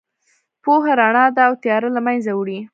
پوهه 0.63 0.93
رڼا 0.99 1.25
ده 1.35 1.41
او 1.47 1.53
تیاره 1.63 1.89
له 1.95 2.01
منځه 2.05 2.31
وړي. 2.35 2.59